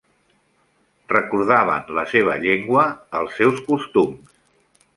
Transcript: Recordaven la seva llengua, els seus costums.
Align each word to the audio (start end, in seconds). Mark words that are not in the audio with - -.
Recordaven 1.11 1.93
la 1.99 2.05
seva 2.13 2.37
llengua, 2.45 2.89
els 3.21 3.39
seus 3.43 3.63
costums. 3.71 4.37